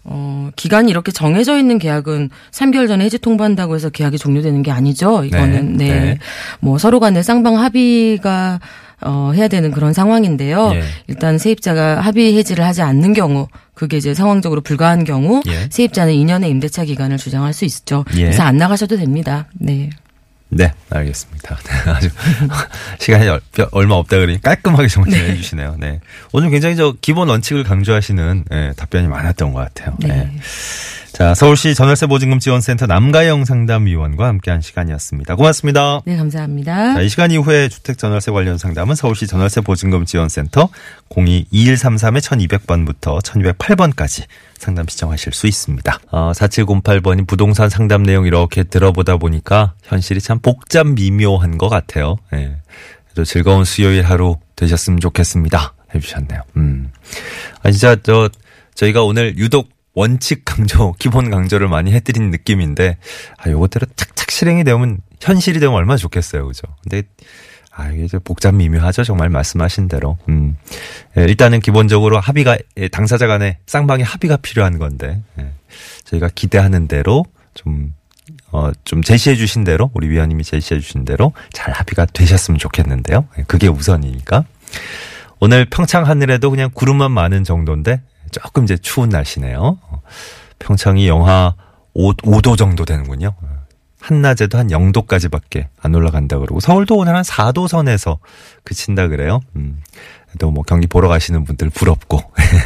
어, 0.05 0.51
기간이 0.57 0.91
이렇게 0.91 1.13
정해져 1.13 1.59
있는 1.59 1.79
계약은 1.79 2.31
3개월 2.51 2.89
전에 2.89 3.05
해지 3.05 3.19
통보한다고 3.19 3.75
해서 3.75 3.89
계약이 3.89 4.19
종료되는 4.19 4.63
게 4.63 4.71
아니죠. 4.71 5.25
이거는 5.25 5.77
네, 5.77 5.89
네. 5.89 6.01
네. 6.01 6.19
뭐 6.61 6.77
서로 6.77 7.01
간에 7.01 7.23
쌍방 7.23 7.59
합의가 7.59 8.61
어, 9.01 9.33
해야 9.35 9.49
되는 9.49 9.71
그런 9.71 9.93
상황인데요. 9.93 10.73
예. 10.75 10.83
일단 11.09 11.39
세입자가 11.39 12.01
합의 12.01 12.37
해지를 12.37 12.65
하지 12.65 12.83
않는 12.83 13.13
경우 13.13 13.49
그게 13.75 13.97
이제 13.97 14.15
상황적으로 14.15 14.61
불가한 14.61 15.05
경우 15.05 15.43
예. 15.47 15.69
세입자는 15.71 16.13
2년의 16.13 16.49
임대차 16.51 16.85
기간을 16.85 17.17
주장할 17.17 17.53
수 17.53 17.65
있죠. 17.65 18.05
예. 18.17 18.23
그래서 18.23 18.43
안 18.43 18.57
나가셔도 18.57 18.97
됩니다. 18.97 19.47
네. 19.55 19.91
네, 20.55 20.73
알겠습니다. 20.91 21.57
네, 21.65 21.91
아주 21.91 22.09
시간이 22.99 23.29
얼- 23.29 23.41
얼마 23.73 23.95
없다 23.97 24.17
그러니 24.19 24.41
깔끔하게 24.41 24.89
정리해 24.89 25.35
주시네요. 25.37 25.77
네. 25.79 26.01
오늘 26.33 26.51
굉장히 26.51 26.77
저 26.77 26.95
기본 27.01 27.29
원칙을 27.29 27.65
강조하시는 27.65 28.45
예, 28.53 28.73
답변이 28.77 29.09
많았던 29.09 29.53
것 29.53 29.61
같아요. 29.61 29.97
네. 30.01 30.33
네. 31.15 31.19
자, 31.19 31.33
서울시 31.33 31.77
전월세 31.77 32.07
보증금 32.07 32.41
지원센터 32.41 32.87
남가영 32.87 33.45
상담위원과 33.45 34.27
함께한 34.27 34.61
시간이었습니다. 34.61 35.37
고맙습니다. 35.37 36.01
네, 36.05 36.17
감사합니다. 36.17 36.95
자, 36.95 37.01
이 37.03 37.09
시간 37.09 37.31
이후에 37.31 37.69
주택 37.69 37.99
전월세 37.99 38.33
관련 38.33 38.59
상담은 38.59 38.97
서울시 38.97 39.29
전월세 39.29 39.61
보증금 39.61 40.07
지원센터 40.07 40.69
02-2133-1200번부터 41.11 43.23
1208번까지 43.23 44.25
상담 44.59 44.89
신청하실 44.89 45.35
수 45.35 45.47
있습니다. 45.47 46.01
어, 46.11 46.33
4708번이 46.33 47.29
부동산 47.29 47.71
상담 47.71 48.03
내용 48.03 48.27
이렇게 48.27 48.65
들어보다 48.65 49.17
보니까 49.17 49.75
현실이 49.85 50.21
참 50.21 50.41
복잡 50.41 50.85
미묘한 50.85 51.59
것 51.59 51.69
같아요. 51.69 52.17
예. 52.33 52.57
그래도 53.07 53.25
즐거운 53.25 53.65
수요일 53.65 54.03
하루 54.03 54.39
되셨으면 54.57 54.99
좋겠습니다. 54.99 55.75
해주셨네요. 55.95 56.41
음. 56.57 56.91
아, 57.63 57.71
진짜 57.71 57.95
저, 58.03 58.29
저희가 58.75 59.05
오늘 59.05 59.39
유독 59.39 59.74
원칙 59.95 60.45
강조, 60.45 60.95
기본 60.99 61.31
강조를 61.31 61.69
많이 61.69 61.93
해드린 61.93 62.31
느낌인데, 62.31 62.99
아, 63.39 63.51
요것대로 63.51 63.87
착착 63.97 64.31
실행이 64.31 64.65
되면, 64.65 64.99
현실이 65.21 65.61
되면 65.61 65.75
얼마나 65.75 65.97
좋겠어요. 65.97 66.47
그죠? 66.47 66.67
근데, 66.83 67.03
아, 67.71 67.91
이게 67.91 68.07
좀 68.07 68.21
복잡 68.23 68.55
미묘하죠. 68.55 69.05
정말 69.05 69.31
말씀하신 69.31 69.89
대로. 69.89 70.19
음. 70.29 70.57
예, 71.17 71.23
일단은 71.23 71.61
기본적으로 71.61 72.21
합의가, 72.21 72.59
예, 72.77 72.89
당사자 72.89 73.27
간에 73.27 73.59
쌍방의 73.67 74.05
합의가 74.05 74.37
필요한 74.39 74.79
건데, 74.79 75.23
예, 75.39 75.53
저희가 76.05 76.31
기대하는 76.35 76.87
대로 76.87 77.25
좀, 77.55 77.93
어, 78.53 78.71
좀 78.85 79.03
제시해 79.03 79.35
주신 79.35 79.65
대로, 79.65 79.91
우리 79.95 80.09
위원님이 80.09 80.45
제시해 80.45 80.81
주신 80.81 81.05
대로 81.05 81.33
잘 81.53 81.73
합의가 81.73 82.07
되셨으면 82.07 82.59
좋겠는데요. 82.59 83.27
예, 83.39 83.43
그게 83.49 83.67
우선이니까. 83.69 84.45
오늘 85.41 85.65
평창 85.67 86.07
하늘에도 86.07 86.51
그냥 86.51 86.71
구름만 86.73 87.11
많은 87.11 87.45
정도인데 87.45 88.01
조금 88.43 88.65
이제 88.65 88.77
추운 88.77 89.09
날씨네요. 89.09 89.79
어, 89.81 90.03
평창이 90.59 91.09
영하 91.09 91.55
5, 91.95 92.13
5도 92.15 92.57
정도 92.57 92.85
되는군요. 92.85 93.35
어, 93.41 93.49
한낮에도 94.01 94.59
한 94.59 94.69
0도까지밖에 94.69 95.69
안 95.81 95.95
올라간다 95.95 96.39
그러고 96.39 96.61
서울도 96.61 96.97
오늘 96.97 97.17
한 97.17 97.23
4도 97.23 97.69
선에서 97.69 98.19
그친다 98.65 99.09
그래요. 99.09 99.41
음. 99.57 99.81
또 100.39 100.51
뭐 100.51 100.63
경기 100.63 100.87
보러 100.87 101.09
가시는 101.09 101.45
분들 101.45 101.71
부럽고 101.71 102.21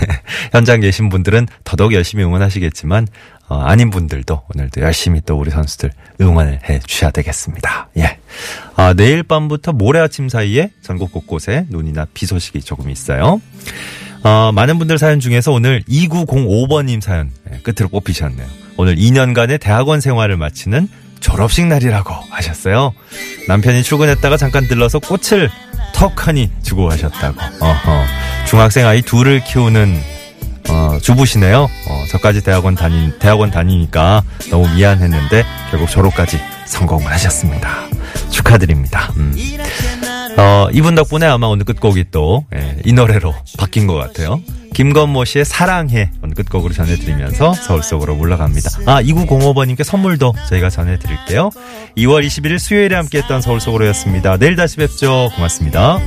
현장 0.52 0.80
계신 0.80 1.08
분들은 1.08 1.46
더더욱 1.64 1.92
열심히 1.94 2.25
응원하시겠지만 2.25 3.06
어, 3.48 3.60
아닌 3.60 3.90
분들도 3.90 4.42
오늘도 4.54 4.82
열심히 4.82 5.20
또 5.25 5.38
우리 5.38 5.50
선수들 5.50 5.90
응원을 6.20 6.60
해 6.68 6.80
주셔야 6.80 7.10
되겠습니다. 7.10 7.88
예. 7.96 8.18
아, 8.76 8.92
내일 8.94 9.22
밤부터 9.22 9.72
모레 9.72 10.00
아침 10.00 10.28
사이에 10.28 10.70
전국 10.82 11.12
곳곳에 11.12 11.64
눈이나 11.70 12.06
비 12.12 12.26
소식이 12.26 12.60
조금 12.60 12.90
있어요. 12.90 13.40
어, 14.22 14.50
많은 14.52 14.78
분들 14.78 14.98
사연 14.98 15.20
중에서 15.20 15.52
오늘 15.52 15.82
2905번님 15.88 17.00
사연 17.00 17.30
예, 17.52 17.58
끝으로 17.62 17.88
뽑히셨네요. 17.88 18.46
오늘 18.76 18.96
2년간의 18.96 19.60
대학원 19.60 20.00
생활을 20.00 20.37
마치는 20.37 20.88
졸업식 21.20 21.66
날이라고 21.66 22.14
하셨어요. 22.30 22.92
남편이 23.48 23.82
출근했다가 23.82 24.37
잠깐 24.37 24.66
들러서 24.68 24.98
꽃을 25.00 25.50
턱하니 25.94 26.50
주고 26.62 26.90
하셨다고. 26.90 27.40
어허. 27.60 28.04
중학생 28.46 28.87
아이 28.87 29.02
둘을 29.02 29.42
키우는 29.44 30.00
어, 30.70 30.98
주부시네요. 31.02 31.62
어, 31.62 32.04
저까지 32.10 32.42
대학원 32.42 32.75
다니, 32.75 33.18
대학원 33.18 33.50
다니니까 33.50 34.22
너무 34.50 34.68
미안했는데 34.75 35.44
결국 35.70 35.90
졸업까지 35.90 36.38
성공을 36.66 37.10
하셨습니다. 37.12 37.87
축하드립니다. 38.30 39.12
음. 39.16 39.32
어, 40.37 40.68
이분 40.73 40.94
덕분에 40.94 41.26
아마 41.26 41.47
오늘 41.47 41.64
끝곡이 41.64 42.06
또, 42.11 42.44
예, 42.54 42.76
이 42.85 42.92
노래로 42.92 43.35
바뀐 43.58 43.87
것 43.87 43.94
같아요. 43.94 44.40
김건모 44.75 45.25
씨의 45.25 45.44
사랑해 45.44 46.11
오늘 46.23 46.35
끝곡으로 46.37 46.73
전해드리면서 46.73 47.54
서울 47.54 47.82
속으로 47.82 48.16
올라갑니다. 48.16 48.70
아, 48.87 49.02
2905번님께 49.02 49.82
선물도 49.82 50.35
저희가 50.49 50.70
전해드릴게요. 50.70 51.50
2월 51.97 52.25
21일 52.25 52.58
수요일에 52.58 52.94
함께했던 52.94 53.40
서울 53.40 53.61
속으로였습니다. 53.61 54.37
내일 54.37 54.54
다시 54.54 54.76
뵙죠. 54.76 55.30
고맙습니다. 55.35 55.99